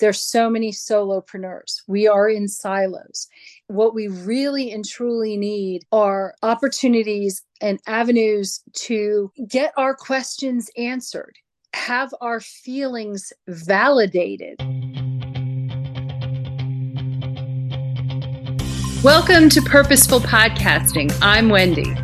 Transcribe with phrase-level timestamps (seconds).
[0.00, 1.82] There's so many solopreneurs.
[1.86, 3.28] We are in silos.
[3.66, 11.36] What we really and truly need are opportunities and avenues to get our questions answered,
[11.74, 14.56] have our feelings validated.
[19.04, 21.14] Welcome to Purposeful Podcasting.
[21.20, 21.94] I'm Wendy.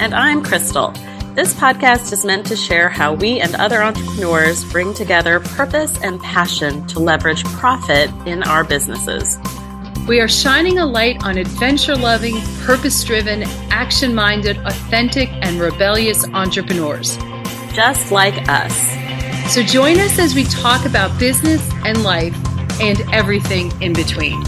[0.00, 0.94] And I'm Crystal.
[1.36, 6.18] This podcast is meant to share how we and other entrepreneurs bring together purpose and
[6.18, 9.38] passion to leverage profit in our businesses.
[10.08, 16.24] We are shining a light on adventure loving, purpose driven, action minded, authentic, and rebellious
[16.28, 17.18] entrepreneurs.
[17.74, 18.74] Just like us.
[19.52, 22.34] So join us as we talk about business and life
[22.80, 24.42] and everything in between.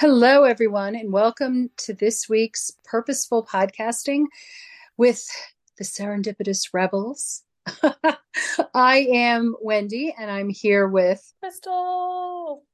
[0.00, 4.24] Hello, everyone, and welcome to this week's Purposeful Podcasting
[4.96, 5.22] with
[5.76, 7.42] the Serendipitous Rebels.
[8.74, 12.64] I am Wendy, and I'm here with Crystal.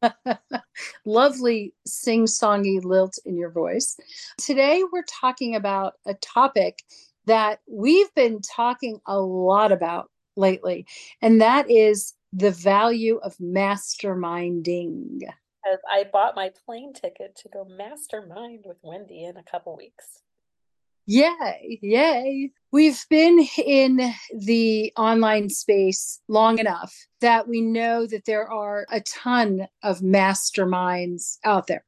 [1.04, 3.98] Lovely sing songy lilt in your voice.
[4.38, 6.84] Today, we're talking about a topic
[7.26, 10.86] that we've been talking a lot about lately,
[11.20, 15.20] and that is the value of masterminding
[15.62, 20.22] because I bought my plane ticket to go mastermind with Wendy in a couple weeks.
[21.06, 22.50] Yay, yay.
[22.70, 29.00] We've been in the online space long enough that we know that there are a
[29.00, 31.84] ton of masterminds out there.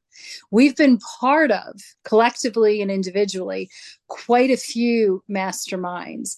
[0.51, 3.69] We've been part of, collectively and individually,
[4.07, 6.35] quite a few masterminds.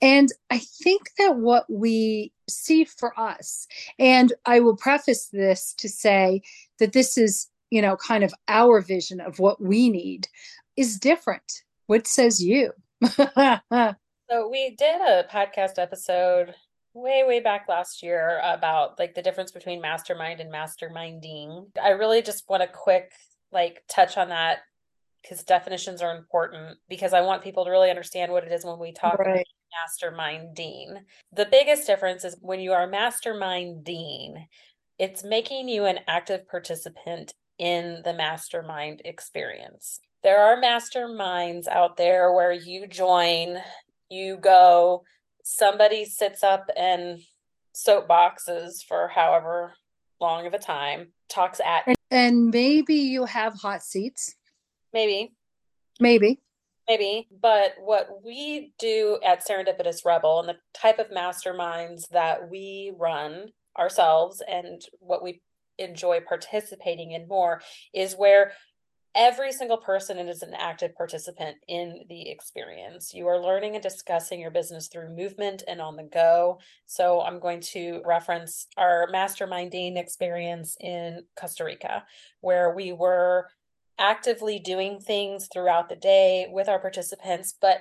[0.00, 3.66] And I think that what we see for us,
[3.98, 6.42] and I will preface this to say
[6.78, 10.28] that this is, you know, kind of our vision of what we need,
[10.76, 11.62] is different.
[11.86, 12.72] What says you?
[13.02, 16.54] so we did a podcast episode
[16.94, 22.20] way way back last year about like the difference between mastermind and masterminding i really
[22.22, 23.12] just want to quick
[23.52, 24.58] like touch on that
[25.22, 28.80] because definitions are important because i want people to really understand what it is when
[28.80, 30.98] we talk right masterminding.
[31.32, 34.46] The biggest difference is when you are masterminding,
[34.98, 40.00] it's making you an active participant in the mastermind experience.
[40.22, 43.58] There are masterminds out there where you join,
[44.10, 45.04] you go,
[45.44, 47.20] somebody sits up and
[47.74, 49.74] soapboxes for however
[50.20, 54.34] long of a time, talks at and, and maybe you have hot seats.
[54.92, 55.32] Maybe.
[56.00, 56.40] Maybe
[56.88, 62.92] maybe but what we do at serendipitous rebel and the type of masterminds that we
[62.96, 63.48] run
[63.78, 65.40] ourselves and what we
[65.78, 67.60] enjoy participating in more
[67.94, 68.52] is where
[69.14, 73.12] every single person is an active participant in the experience.
[73.14, 76.58] You are learning and discussing your business through movement and on the go.
[76.86, 82.04] So, I'm going to reference our masterminding experience in Costa Rica,
[82.40, 83.48] where we were
[83.98, 87.78] actively doing things throughout the day with our participants, but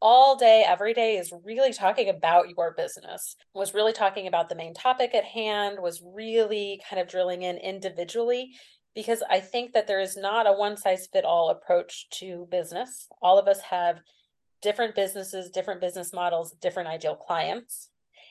[0.00, 4.54] all day, every day is really talking about your business, was really talking about the
[4.54, 8.52] main topic at hand, was really kind of drilling in individually
[8.94, 13.06] because I think that there is not a one size fit all approach to business.
[13.20, 14.00] All of us have
[14.62, 17.90] different businesses, different business models, different ideal clients.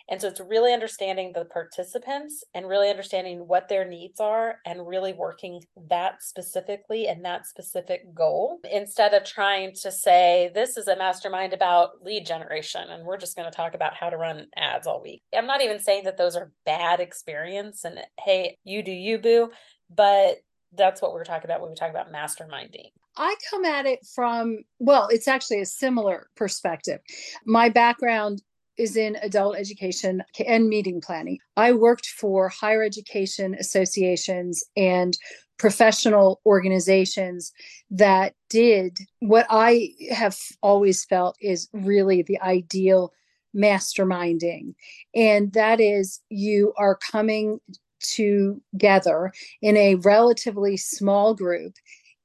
[0.09, 4.87] And so it's really understanding the participants and really understanding what their needs are and
[4.87, 10.87] really working that specifically and that specific goal instead of trying to say, this is
[10.87, 14.47] a mastermind about lead generation and we're just going to talk about how to run
[14.55, 15.21] ads all week.
[15.35, 19.49] I'm not even saying that those are bad experience and hey, you do you boo,
[19.93, 20.37] but
[20.77, 22.89] that's what we're talking about when we talk about masterminding.
[23.17, 26.99] I come at it from, well, it's actually a similar perspective.
[27.45, 28.41] My background
[28.77, 31.39] is in adult education and meeting planning.
[31.55, 35.17] I worked for higher education associations and
[35.57, 37.53] professional organizations
[37.89, 43.13] that did what I have always felt is really the ideal
[43.55, 44.75] masterminding.
[45.15, 47.59] And that is you are coming
[48.01, 51.73] together in a relatively small group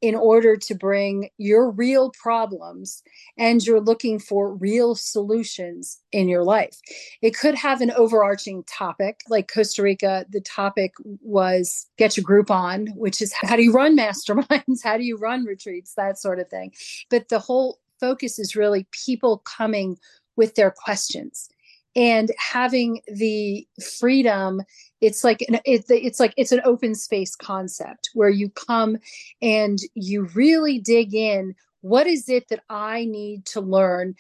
[0.01, 3.03] in order to bring your real problems
[3.37, 6.79] and you're looking for real solutions in your life.
[7.21, 12.51] It could have an overarching topic, like Costa Rica, the topic was get your group
[12.51, 14.83] on, which is how do you run masterminds?
[14.83, 15.95] How do you run retreats?
[15.95, 16.73] That sort of thing.
[17.11, 19.99] But the whole focus is really people coming
[20.37, 21.51] with their questions
[21.97, 23.67] and having the
[23.99, 24.63] freedom
[25.01, 28.99] it's like an, it, it's like it's an open space concept where you come
[29.41, 34.15] and you really dig in what is it that I need to learn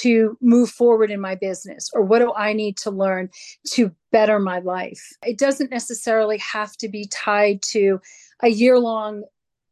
[0.00, 1.90] to move forward in my business?
[1.94, 3.30] Or what do I need to learn
[3.68, 5.00] to better my life?
[5.22, 8.00] It doesn't necessarily have to be tied to
[8.42, 9.22] a year long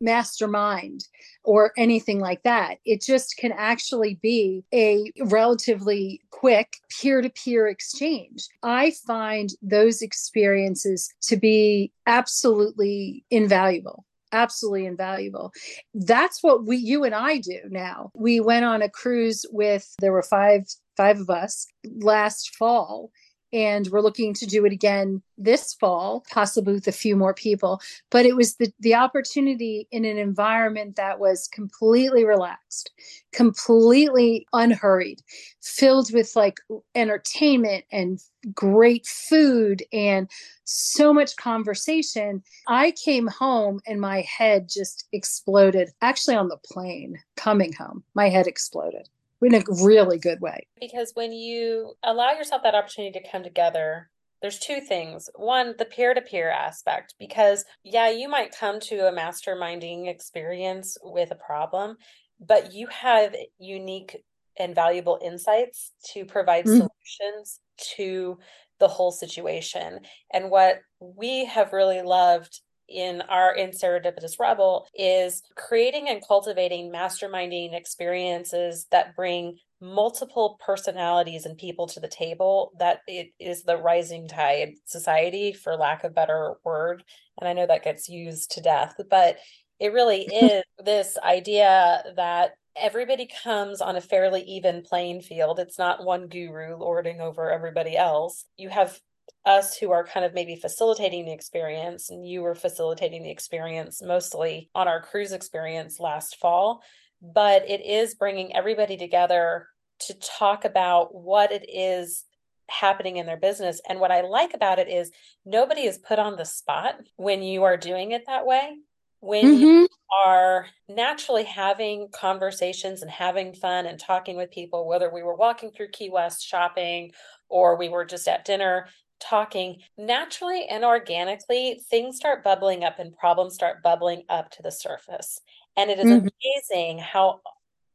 [0.02, 1.06] mastermind
[1.44, 2.78] or anything like that.
[2.84, 8.48] It just can actually be a relatively quick peer to peer exchange.
[8.62, 14.04] I find those experiences to be absolutely invaluable
[14.34, 15.52] absolutely invaluable.
[15.92, 18.10] That's what we you and I do now.
[18.14, 20.66] We went on a cruise with there were five
[20.96, 23.10] five of us last fall
[23.52, 27.80] and we're looking to do it again this fall possibly with a few more people.
[28.10, 32.90] But it was the the opportunity in an environment that was completely relaxed
[33.32, 35.22] completely unhurried
[35.62, 36.58] filled with like
[36.94, 38.20] entertainment and
[38.54, 40.30] great food and
[40.64, 42.42] so much conversation.
[42.68, 45.90] I came home and my head just exploded.
[46.02, 49.08] Actually on the plane coming home my head exploded
[49.42, 50.66] in a really good way.
[50.80, 54.10] Because when you allow yourself that opportunity to come together,
[54.40, 55.30] there's two things.
[55.36, 60.98] One, the peer to peer aspect, because yeah, you might come to a masterminding experience
[61.02, 61.96] with a problem,
[62.40, 64.16] but you have unique
[64.58, 66.86] and valuable insights to provide mm-hmm.
[66.86, 67.60] solutions
[67.96, 68.38] to
[68.80, 70.00] the whole situation.
[70.32, 76.92] And what we have really loved in our in serendipitous rebel is creating and cultivating
[76.92, 83.76] masterminding experiences that bring multiple personalities and people to the table that it is the
[83.76, 87.02] rising tide society for lack of better word
[87.40, 89.38] and i know that gets used to death but
[89.80, 95.58] it really is this idea that everybody comes on a fairly even playing field.
[95.58, 98.44] It's not one guru lording over everybody else.
[98.56, 98.98] You have
[99.44, 104.00] us who are kind of maybe facilitating the experience and you were facilitating the experience
[104.02, 106.82] mostly on our cruise experience last fall
[107.20, 112.24] but it is bringing everybody together to talk about what it is
[112.68, 115.10] happening in their business and what i like about it is
[115.44, 118.76] nobody is put on the spot when you are doing it that way
[119.20, 119.62] when mm-hmm.
[119.62, 119.88] you
[120.26, 125.70] are naturally having conversations and having fun and talking with people whether we were walking
[125.70, 127.10] through key west shopping
[127.48, 128.86] or we were just at dinner
[129.22, 134.70] talking naturally and organically, things start bubbling up and problems start bubbling up to the
[134.70, 135.40] surface.
[135.76, 136.28] And it is mm-hmm.
[136.44, 137.40] amazing how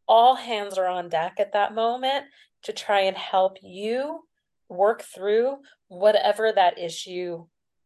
[0.07, 2.25] all hands are on deck at that moment
[2.63, 4.21] to try and help you
[4.69, 5.57] work through
[5.88, 7.45] whatever that issue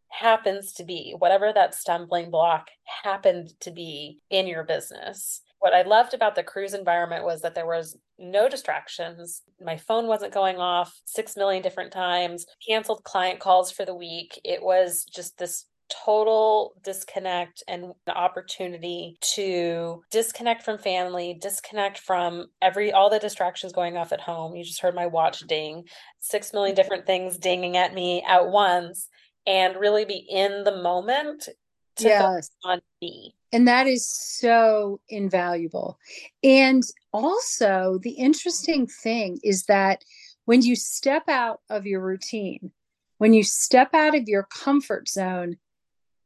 [0.09, 2.67] happens to be, whatever that stumbling block
[3.03, 7.53] happened to be in your business what I loved about the cruise environment was that
[7.53, 9.43] there was no distractions.
[9.63, 14.41] My phone wasn't going off 6 million different times, canceled client calls for the week.
[14.43, 15.67] It was just this
[16.05, 23.97] total disconnect and opportunity to disconnect from family, disconnect from every all the distractions going
[23.97, 24.55] off at home.
[24.55, 25.83] You just heard my watch ding,
[26.21, 29.09] 6 million different things dinging at me at once
[29.45, 31.49] and really be in the moment
[31.97, 32.21] to yes.
[32.23, 33.35] focus on me.
[33.51, 35.99] And that is so invaluable.
[36.43, 40.03] And also, the interesting thing is that
[40.45, 42.71] when you step out of your routine,
[43.17, 45.57] when you step out of your comfort zone,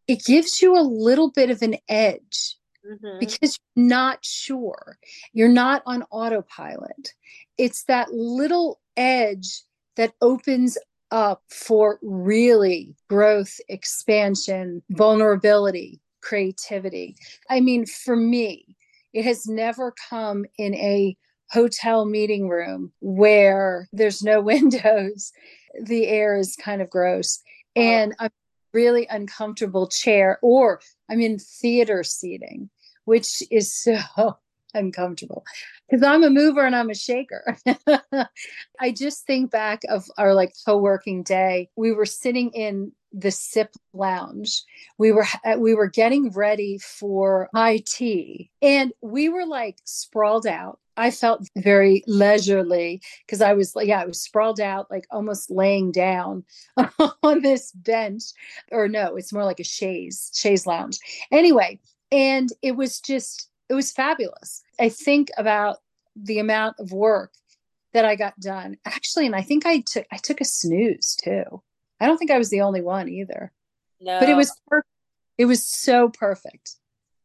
[0.07, 3.19] it gives you a little bit of an edge mm-hmm.
[3.19, 4.97] because you're not sure.
[5.33, 7.13] You're not on autopilot.
[7.57, 9.63] It's that little edge
[9.95, 10.77] that opens
[11.11, 17.15] up for really growth, expansion, vulnerability, creativity.
[17.49, 18.75] I mean, for me,
[19.13, 21.15] it has never come in a
[21.51, 25.31] hotel meeting room where there's no windows,
[25.81, 27.41] the air is kind of gross,
[27.75, 28.29] and a
[28.73, 32.69] really uncomfortable chair, or I'm in theater seating,
[33.05, 33.99] which is so
[34.73, 35.45] uncomfortable
[35.89, 37.55] because I'm a mover and I'm a shaker.
[38.79, 41.69] I just think back of our like co-working day.
[41.77, 44.63] We were sitting in the sip lounge.
[44.97, 50.45] We were uh, we were getting ready for high tea and we were like sprawled
[50.45, 50.79] out.
[50.97, 55.91] I felt very leisurely because i was yeah i was sprawled out like almost laying
[55.91, 56.43] down
[57.23, 58.23] on this bench.
[58.71, 60.99] Or no it's more like a chaise chaise lounge.
[61.31, 61.79] Anyway
[62.11, 64.61] and it was just it was fabulous.
[64.79, 65.77] I think about
[66.15, 67.33] the amount of work
[67.93, 68.77] that i got done.
[68.85, 71.61] Actually and i think i took i took a snooze too
[71.99, 73.51] I don't think I was the only one either.
[74.01, 74.19] No.
[74.19, 74.89] But it was perfect.
[75.37, 76.75] It was so perfect.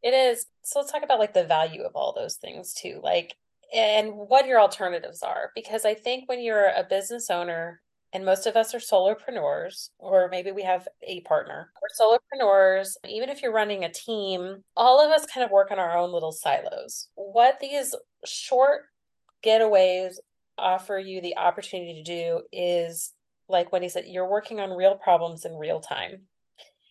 [0.02, 0.46] It is.
[0.62, 3.00] So let's talk about like the value of all those things too.
[3.02, 3.36] Like
[3.74, 7.80] and what your alternatives are because I think when you're a business owner
[8.12, 11.70] and most of us are solopreneurs, or maybe we have a partner.
[11.80, 12.94] We're solopreneurs.
[13.08, 16.12] Even if you're running a team, all of us kind of work on our own
[16.12, 17.08] little silos.
[17.14, 18.82] What these short
[19.44, 20.14] getaways
[20.58, 23.12] offer you the opportunity to do is
[23.50, 26.22] like Wendy said, you're working on real problems in real time.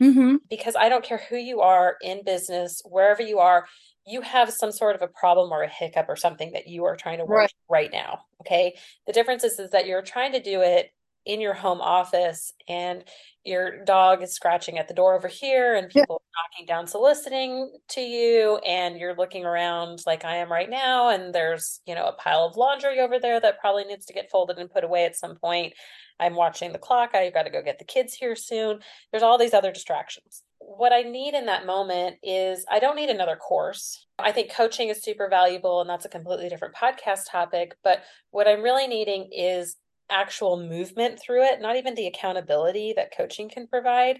[0.01, 0.35] Mm-hmm.
[0.49, 3.65] Because I don't care who you are in business, wherever you are,
[4.05, 6.95] you have some sort of a problem or a hiccup or something that you are
[6.95, 8.19] trying to work right, right now.
[8.41, 8.75] Okay.
[9.07, 10.91] The difference is, is that you're trying to do it
[11.25, 13.03] in your home office and
[13.43, 16.39] your dog is scratching at the door over here and people yeah.
[16.39, 21.09] are knocking down soliciting to you and you're looking around like I am right now
[21.09, 24.29] and there's you know a pile of laundry over there that probably needs to get
[24.31, 25.73] folded and put away at some point
[26.19, 28.79] I'm watching the clock I've got to go get the kids here soon
[29.11, 33.09] there's all these other distractions what I need in that moment is I don't need
[33.09, 34.05] another course.
[34.19, 37.75] I think coaching is super valuable, and that's a completely different podcast topic.
[37.83, 39.77] But what I'm really needing is
[40.09, 44.19] actual movement through it, not even the accountability that coaching can provide.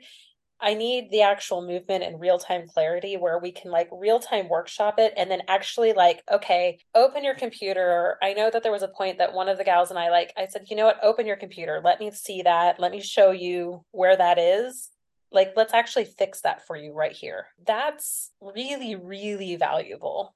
[0.62, 4.50] I need the actual movement and real time clarity where we can like real time
[4.50, 8.18] workshop it and then actually like, okay, open your computer.
[8.22, 10.34] I know that there was a point that one of the gals and I like,
[10.38, 11.82] I said, you know what, open your computer.
[11.84, 12.80] Let me see that.
[12.80, 14.90] Let me show you where that is.
[15.32, 17.46] Like, let's actually fix that for you right here.
[17.66, 20.36] That's really, really valuable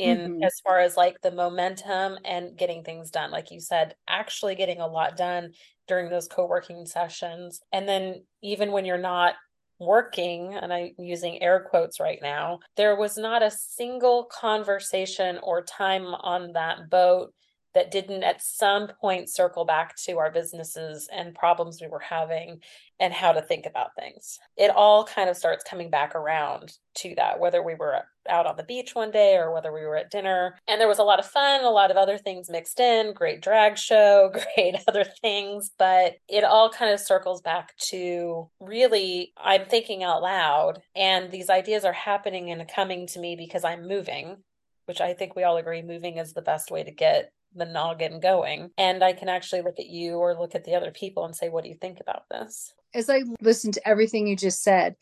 [0.00, 0.42] in mm-hmm.
[0.42, 4.80] as far as like the momentum and getting things done like you said actually getting
[4.80, 5.52] a lot done
[5.86, 9.34] during those co-working sessions and then even when you're not
[9.78, 15.62] working and i'm using air quotes right now there was not a single conversation or
[15.62, 17.32] time on that boat
[17.74, 22.60] that didn't at some point circle back to our businesses and problems we were having
[22.98, 24.38] and how to think about things.
[24.56, 28.56] It all kind of starts coming back around to that, whether we were out on
[28.56, 30.58] the beach one day or whether we were at dinner.
[30.68, 33.40] And there was a lot of fun, a lot of other things mixed in, great
[33.40, 35.70] drag show, great other things.
[35.78, 41.48] But it all kind of circles back to really, I'm thinking out loud, and these
[41.48, 44.38] ideas are happening and coming to me because I'm moving
[44.86, 48.20] which I think we all agree moving is the best way to get the noggin
[48.20, 51.34] going and i can actually look at you or look at the other people and
[51.34, 54.96] say what do you think about this as i listen to everything you just said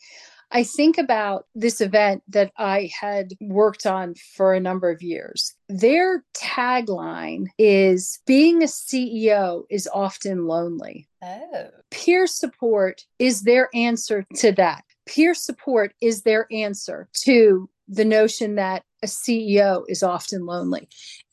[0.51, 5.53] I think about this event that I had worked on for a number of years.
[5.67, 11.07] Their tagline is being a CEO is often lonely.
[11.21, 11.67] Oh.
[11.91, 14.83] Peer support is their answer to that.
[15.05, 20.89] Peer support is their answer to the notion that a CEO is often lonely.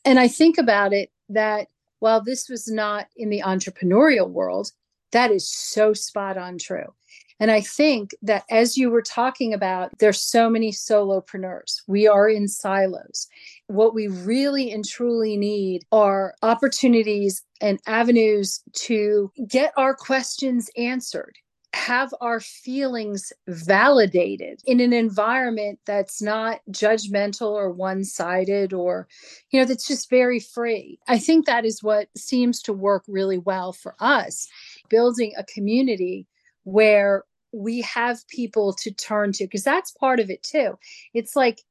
[0.07, 1.67] And I think about it that
[1.99, 4.71] while this was not in the entrepreneurial world,
[5.11, 6.93] that is so spot on true.
[7.41, 11.81] And I think that as you were talking about, there's so many solopreneurs.
[11.87, 13.27] We are in silos.
[13.67, 21.35] What we really and truly need are opportunities and avenues to get our questions answered
[21.77, 29.07] have our feelings validated in an environment that's not judgmental or one sided or,
[29.51, 30.99] you know, that's just very free.
[31.07, 34.47] I think that is what seems to work really well for us,
[34.89, 36.27] building a community
[36.63, 40.77] where we have people to turn to, because that's part of it too.
[41.13, 41.61] It's like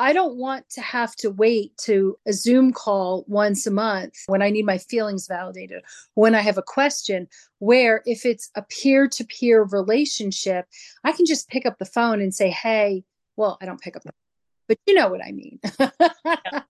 [0.00, 4.40] I don't want to have to wait to a Zoom call once a month when
[4.40, 5.82] I need my feelings validated,
[6.14, 7.28] when I have a question,
[7.58, 10.64] where if it's a peer to peer relationship,
[11.04, 13.04] I can just pick up the phone and say, Hey,
[13.36, 14.12] well, I don't pick up the
[14.68, 15.58] but you know what I mean.
[15.80, 16.62] yeah,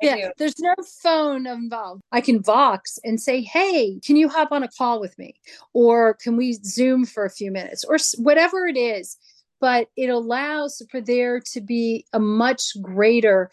[0.00, 0.72] yeah there's no
[1.02, 2.00] phone involved.
[2.12, 5.34] I can Vox and say, Hey, can you hop on a call with me?
[5.74, 7.84] Or can we Zoom for a few minutes?
[7.84, 9.18] Or whatever it is
[9.60, 13.50] but it allows for there to be a much greater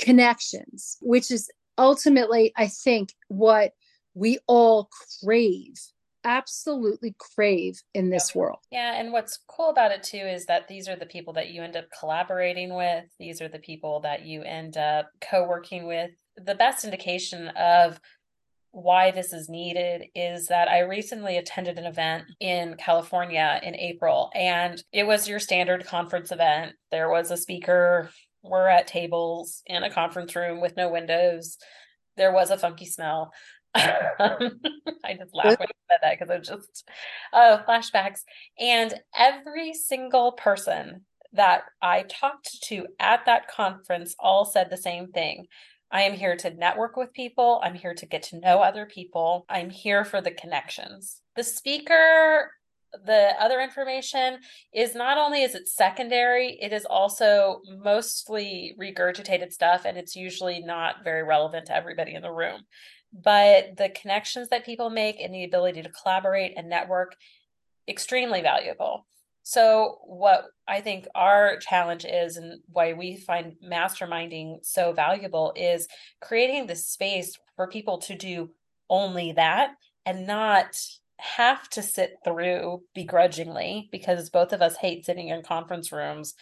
[0.00, 3.72] connections, which is ultimately, I think, what
[4.14, 4.88] we all
[5.22, 5.74] crave
[6.26, 8.58] absolutely crave in this world.
[8.72, 11.62] Yeah, and what's cool about it too is that these are the people that you
[11.62, 13.04] end up collaborating with.
[13.18, 16.10] These are the people that you end up co-working with.
[16.36, 18.00] The best indication of
[18.76, 24.30] why this is needed is that I recently attended an event in California in April,
[24.34, 26.74] and it was your standard conference event.
[26.90, 28.10] There was a speaker,
[28.42, 31.56] we're at tables in a conference room with no windows.
[32.18, 33.32] There was a funky smell.
[33.74, 36.86] I just laughed when I said that because it just
[37.32, 38.20] uh, flashbacks.
[38.60, 45.12] And every single person that I talked to at that conference all said the same
[45.12, 45.46] thing
[45.90, 47.60] I am here to network with people.
[47.62, 49.46] I'm here to get to know other people.
[49.48, 51.22] I'm here for the connections.
[51.36, 52.50] The speaker
[53.04, 54.38] the other information
[54.72, 60.60] is not only is it secondary it is also mostly regurgitated stuff and it's usually
[60.60, 62.62] not very relevant to everybody in the room
[63.12, 67.16] but the connections that people make and the ability to collaborate and network
[67.88, 69.06] extremely valuable
[69.48, 75.86] so what i think our challenge is and why we find masterminding so valuable is
[76.20, 78.50] creating the space for people to do
[78.90, 79.70] only that
[80.04, 80.76] and not
[81.18, 86.34] have to sit through begrudgingly because both of us hate sitting in conference rooms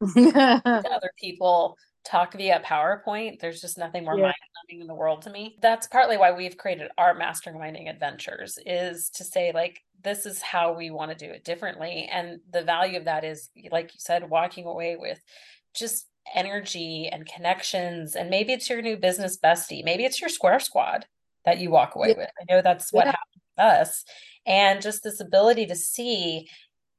[0.16, 3.40] other people talk via PowerPoint.
[3.40, 4.24] There's just nothing more yeah.
[4.24, 5.58] mind numbing in the world to me.
[5.60, 10.74] That's partly why we've created our masterminding adventures is to say like this is how
[10.74, 12.08] we want to do it differently.
[12.10, 15.20] And the value of that is like you said, walking away with
[15.74, 18.14] just energy and connections.
[18.14, 19.84] And maybe it's your new business bestie.
[19.84, 21.06] Maybe it's your square squad
[21.44, 22.18] that you walk away yeah.
[22.18, 22.30] with.
[22.40, 23.12] I know that's what yeah.
[23.12, 24.04] happened with us.
[24.46, 26.48] And just this ability to see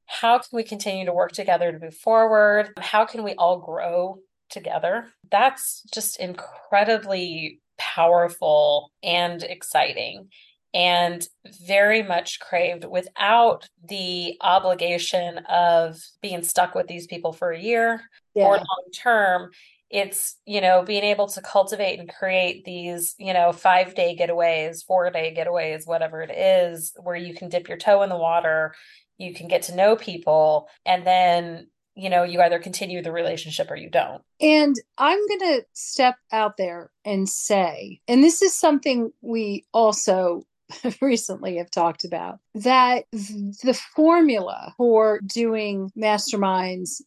[0.05, 2.71] how can we continue to work together to move forward?
[2.79, 4.17] How can we all grow
[4.49, 5.07] together?
[5.29, 10.29] That's just incredibly powerful and exciting
[10.73, 11.27] and
[11.65, 18.01] very much craved without the obligation of being stuck with these people for a year
[18.35, 18.45] yeah.
[18.45, 19.49] or long term
[19.89, 24.85] it's you know being able to cultivate and create these you know five day getaways
[24.85, 28.73] four day getaways whatever it is where you can dip your toe in the water
[29.17, 33.69] you can get to know people and then you know you either continue the relationship
[33.71, 38.55] or you don't and i'm going to step out there and say and this is
[38.55, 40.43] something we also
[41.01, 47.01] recently have talked about that the formula for doing masterminds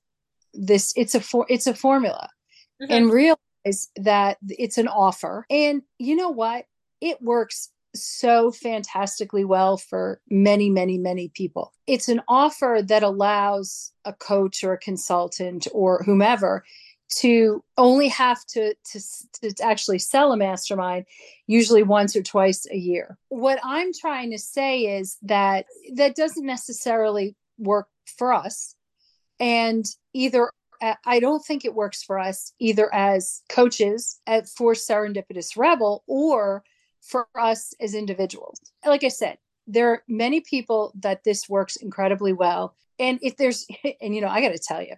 [0.54, 2.28] this it's a for it's a formula
[2.83, 2.92] mm-hmm.
[2.92, 5.47] and realize that it's an offer.
[5.50, 6.66] And you know what?
[7.00, 11.73] It works so fantastically well for many, many, many people.
[11.87, 16.64] It's an offer that allows a coach or a consultant or whomever
[17.21, 19.00] to only have to, to,
[19.42, 21.07] to actually sell a mastermind
[21.47, 23.19] usually once or twice a year.
[23.28, 28.75] What I'm trying to say is that that doesn't necessarily work for us.
[29.38, 30.50] And either
[31.04, 36.64] I don't think it works for us either as coaches at for Serendipitous Rebel or
[37.00, 38.61] for us as individuals.
[38.85, 42.75] Like I said, there are many people that this works incredibly well.
[42.98, 43.66] And if there's,
[44.00, 44.94] and you know, I got to tell you,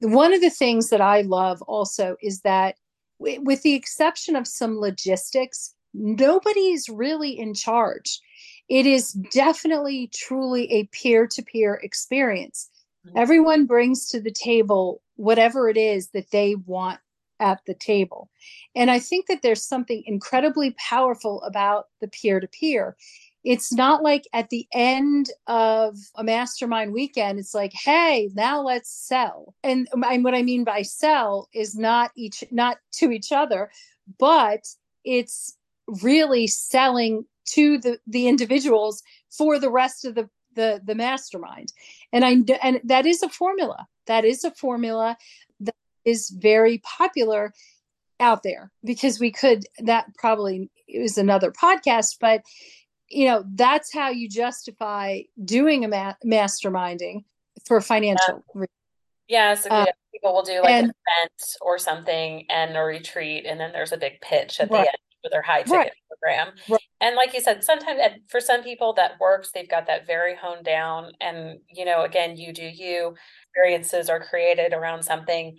[0.00, 2.76] one of the things that I love also is that,
[3.18, 8.20] with the exception of some logistics, nobody's really in charge.
[8.68, 12.68] It is definitely, truly a peer to peer experience.
[13.06, 13.18] Mm-hmm.
[13.18, 16.98] Everyone brings to the table whatever it is that they want
[17.38, 18.30] at the table.
[18.74, 22.96] And I think that there's something incredibly powerful about the peer to peer.
[23.44, 28.90] It's not like at the end of a mastermind weekend, it's like, hey, now let's
[28.90, 29.54] sell.
[29.64, 33.70] And, um, and what I mean by sell is not each, not to each other,
[34.18, 34.66] but
[35.04, 41.72] it's really selling to the the individuals for the rest of the the the mastermind
[42.12, 45.16] and i and that is a formula that is a formula
[45.60, 45.74] that
[46.04, 47.52] is very popular
[48.20, 52.42] out there because we could that probably is another podcast but
[53.12, 57.24] you know that's how you justify doing a ma- masterminding
[57.66, 58.64] for financial yeah.
[59.28, 63.46] Yeah, so uh, people will do like and, an event or something and a retreat,
[63.46, 64.84] and then there's a big pitch at right.
[64.84, 65.92] the end for their high ticket right.
[66.08, 66.54] program.
[66.68, 66.80] Right.
[67.00, 70.64] And like you said, sometimes for some people that works, they've got that very honed
[70.64, 71.12] down.
[71.20, 73.14] And, you know, again, you do you,
[73.54, 75.56] experiences are created around something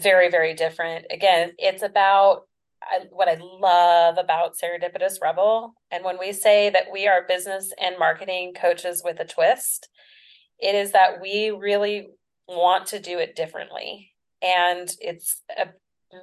[0.00, 1.06] very, very different.
[1.10, 2.42] Again, it's about
[2.82, 5.74] I, what I love about Serendipitous Rebel.
[5.90, 9.88] And when we say that we are business and marketing coaches with a twist,
[10.58, 12.08] it is that we really
[12.46, 14.12] want to do it differently.
[14.42, 15.68] And it's a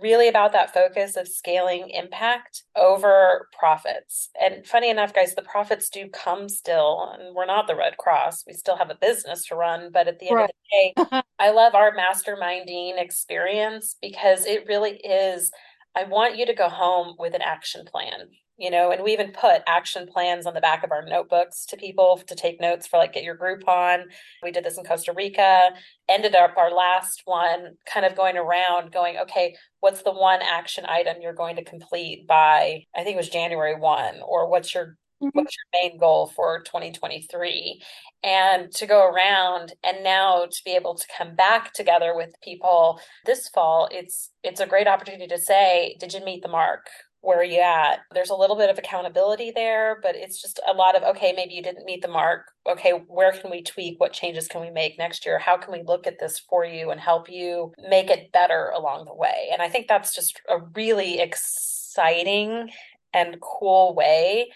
[0.02, 4.30] really about that focus of scaling impact over profits.
[4.42, 8.46] And funny enough, guys, the profits do come still, and we're not the Red Cross.
[8.48, 9.92] We still have a business to run.
[9.94, 10.50] But at the end right.
[10.50, 15.52] of the day, I love our masterminding experience because it really is.
[15.96, 18.28] I want you to go home with an action plan
[18.58, 21.78] you know, and we even put action plans on the back of our notebooks to
[21.78, 24.06] people to take notes for like get your group on.
[24.42, 25.72] We did this in Costa Rica,
[26.08, 30.86] ended up our last one kind of going around going, okay, what's the one action
[30.88, 34.98] item you're going to complete by, I think it was January 1, or what's your.
[35.34, 37.82] What's your main goal for 2023
[38.24, 43.00] and to go around and now to be able to come back together with people
[43.26, 46.88] this fall it's it's a great opportunity to say did you meet the mark
[47.26, 48.02] where are you at?
[48.14, 51.56] There's a little bit of accountability there, but it's just a lot of, okay, maybe
[51.56, 52.52] you didn't meet the mark.
[52.70, 54.00] Okay, where can we tweak?
[54.00, 55.40] What changes can we make next year?
[55.40, 59.06] How can we look at this for you and help you make it better along
[59.06, 59.50] the way?
[59.52, 62.70] And I think that's just a really exciting
[63.12, 64.52] and cool way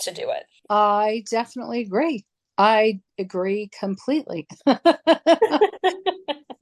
[0.00, 0.44] to do it.
[0.68, 2.24] I definitely agree.
[2.58, 4.46] I agree completely.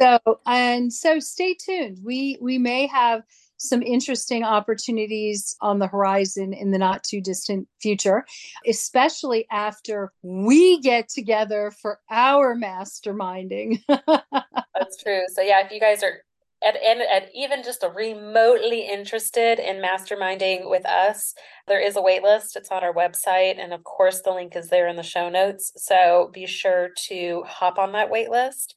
[0.01, 1.99] so and so stay tuned.
[2.05, 3.23] We we may have
[3.59, 8.25] some interesting opportunities on the horizon in the not too distant future,
[8.67, 13.83] especially after we get together for our masterminding.
[13.89, 15.23] That's true.
[15.35, 16.23] So, yeah, if you guys are
[16.65, 21.35] and, and, and even just a remotely interested in masterminding with us,
[21.69, 22.57] there is a waitlist.
[22.57, 23.63] It's on our website.
[23.63, 25.73] And of course, the link is there in the show notes.
[25.77, 28.75] So be sure to hop on that waitlist.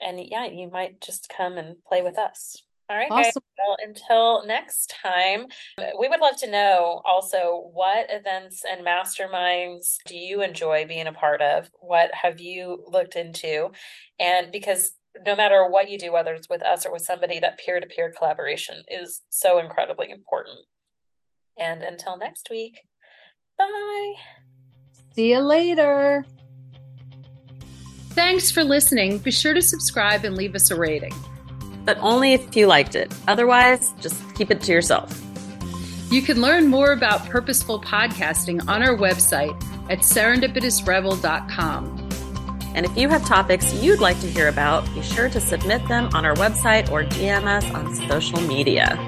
[0.00, 2.62] And yeah, you might just come and play with us.
[2.90, 3.24] All right, awesome.
[3.24, 3.32] guys.
[3.58, 5.46] Well, until next time,
[5.98, 11.12] we would love to know also what events and masterminds do you enjoy being a
[11.12, 11.70] part of?
[11.80, 13.70] What have you looked into?
[14.20, 14.92] And because
[15.24, 17.86] no matter what you do, whether it's with us or with somebody, that peer to
[17.86, 20.58] peer collaboration is so incredibly important.
[21.58, 22.80] And until next week,
[23.58, 24.14] bye.
[25.14, 26.24] See you later.
[28.10, 29.18] Thanks for listening.
[29.18, 31.12] Be sure to subscribe and leave us a rating
[31.84, 33.12] but only if you liked it.
[33.28, 35.20] Otherwise, just keep it to yourself.
[36.10, 39.54] You can learn more about purposeful podcasting on our website
[39.90, 42.03] at serendipitousrebel.com.
[42.74, 46.10] And if you have topics you'd like to hear about, be sure to submit them
[46.12, 48.98] on our website or DM us on social media.